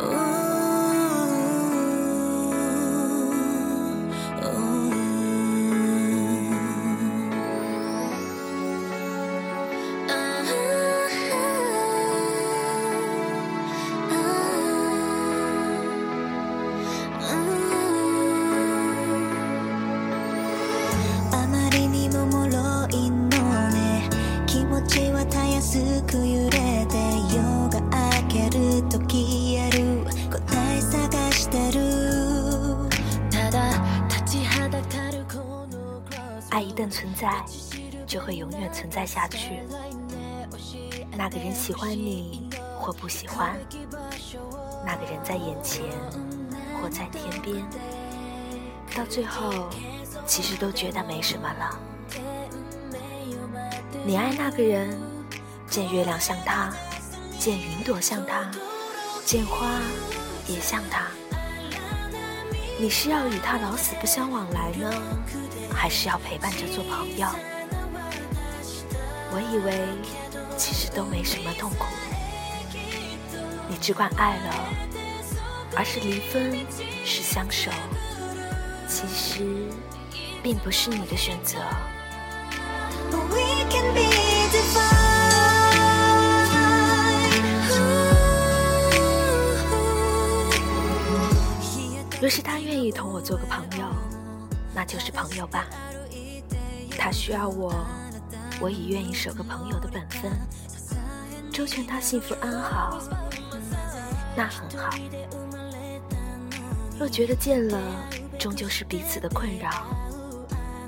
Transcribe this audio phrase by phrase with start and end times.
[0.00, 0.31] Ooh.
[36.52, 37.42] 爱一旦存在，
[38.06, 39.62] 就会永远存在下去。
[41.16, 42.46] 那个人喜欢你
[42.78, 43.56] 或不喜欢，
[44.84, 45.82] 那个人在眼前
[46.78, 47.64] 或在天边，
[48.94, 49.70] 到最后
[50.26, 51.80] 其实都觉得没什么了。
[54.04, 55.00] 你爱那个人，
[55.70, 56.70] 见月亮像他，
[57.38, 58.50] 见云朵像他，
[59.24, 59.80] 见花
[60.46, 61.06] 也像他。
[62.78, 64.92] 你是要与他老死不相往来呢？
[65.82, 67.26] 还是要陪伴着做朋友。
[69.32, 69.84] 我以为
[70.56, 71.86] 其实都没什么痛苦，
[73.68, 74.68] 你只管爱了，
[75.74, 76.56] 而是离分，
[77.04, 77.72] 是相守，
[78.86, 79.44] 其实
[80.40, 81.58] 并不是你的选择。
[92.20, 94.11] 若是他愿意同我做个朋友。
[94.82, 95.64] 那就是朋友吧，
[96.98, 97.72] 他需要我，
[98.60, 100.32] 我已愿意守个朋友的本分，
[101.52, 102.98] 周全他幸福安好，
[104.36, 104.90] 那很好。
[106.98, 107.78] 若觉得见了
[108.40, 109.86] 终究是彼此的困扰，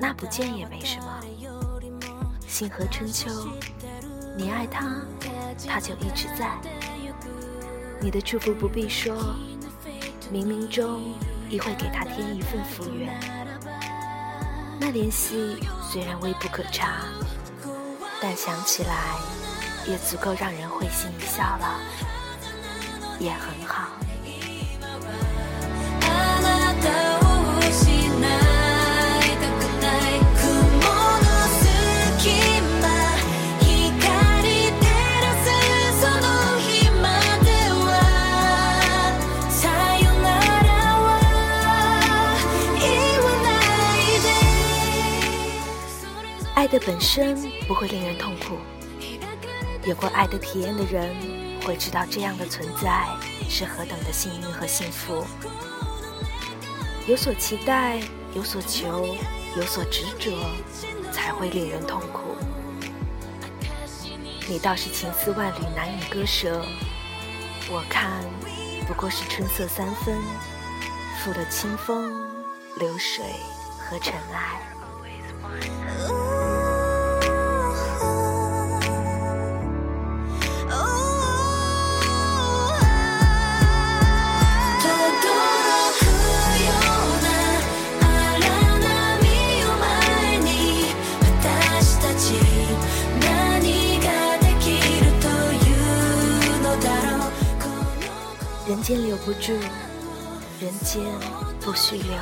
[0.00, 1.20] 那不见也没什么。
[2.48, 3.28] 星河春秋，
[4.38, 5.02] 你爱他，
[5.68, 6.58] 他就一直在。
[8.00, 9.14] 你的祝福不必说，
[10.32, 11.12] 冥冥中
[11.50, 13.20] 亦会给他添一份福缘。
[14.84, 17.04] 那联系虽然微不可察，
[18.20, 19.14] 但想起来
[19.86, 21.78] 也足够让人会心一笑了，
[23.20, 23.90] 也很好。
[46.54, 48.58] 爱的本身不会令人痛苦，
[49.84, 51.14] 有过爱的体验的人
[51.64, 53.06] 会知道这样的存在
[53.48, 55.24] 是何等的幸运和幸福。
[57.06, 58.00] 有所期待，
[58.34, 59.06] 有所求，
[59.56, 60.30] 有所执着，
[61.10, 62.36] 才会令人痛苦。
[64.46, 66.64] 你倒是情丝万缕难以割舍，
[67.70, 68.22] 我看
[68.86, 70.16] 不过是春色三分，
[71.24, 72.12] 负了清风、
[72.78, 73.24] 流水
[73.78, 74.60] 和尘埃。
[98.82, 99.52] 间留不住，
[100.60, 101.04] 人间
[101.60, 102.12] 不须留。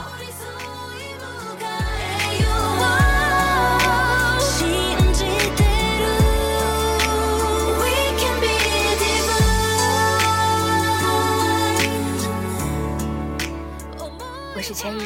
[14.54, 15.00] 我是千羽，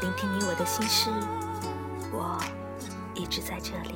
[0.00, 1.08] 聆听你我的心事，
[2.12, 2.36] 我
[3.14, 3.94] 一直在这里。